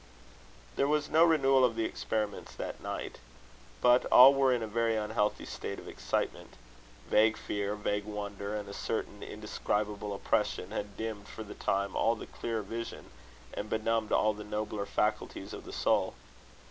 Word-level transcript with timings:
There 0.77 0.87
was 0.87 1.11
no 1.11 1.23
renewal 1.23 1.63
of 1.63 1.75
the 1.75 1.85
experiments 1.85 2.55
that 2.55 2.81
night. 2.81 3.19
But 3.81 4.05
all 4.05 4.33
were 4.33 4.51
in 4.51 4.63
a 4.63 4.67
very 4.67 4.95
unhealthy 4.95 5.45
state 5.45 5.77
of 5.77 5.87
excitement. 5.87 6.55
Vague 7.07 7.37
fear, 7.37 7.75
vague 7.75 8.05
wonder, 8.05 8.55
and 8.57 8.67
a 8.67 8.73
certain 8.73 9.21
indescribable 9.21 10.11
oppression, 10.11 10.71
had 10.71 10.97
dimmed 10.97 11.27
for 11.27 11.43
the 11.43 11.53
time 11.53 11.95
all 11.95 12.15
the 12.15 12.25
clearer 12.25 12.63
vision, 12.63 13.11
and 13.53 13.69
benumbed 13.69 14.11
all 14.11 14.33
the 14.33 14.43
nobler 14.43 14.87
faculties 14.87 15.53
of 15.53 15.65
the 15.65 15.71
soul. 15.71 16.15